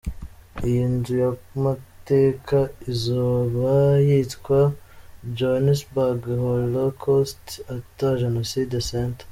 [0.67, 2.57] Iyi nzu y’amateka
[2.91, 3.69] izaba
[4.07, 4.59] yitwa
[5.37, 7.83] Johannesburg Holocaust and
[8.21, 9.27] Genocide Centre.